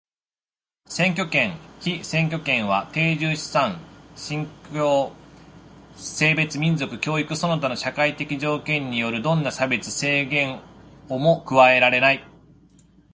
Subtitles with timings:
[0.87, 3.77] 選挙権、被選挙権は定住、資産、
[4.15, 5.11] 信教、
[5.95, 10.59] 性別、民族、教育その他の社会的条件によるどんな差別、制限
[11.07, 12.23] をも加えられない。